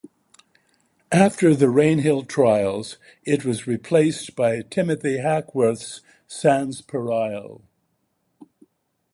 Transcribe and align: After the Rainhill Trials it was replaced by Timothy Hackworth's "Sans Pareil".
After 1.11 1.53
the 1.53 1.67
Rainhill 1.67 2.27
Trials 2.27 2.97
it 3.23 3.45
was 3.45 3.67
replaced 3.67 4.35
by 4.35 4.63
Timothy 4.63 5.19
Hackworth's 5.19 6.01
"Sans 6.25 6.81
Pareil". 6.81 7.61